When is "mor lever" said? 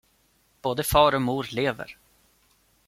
1.21-1.97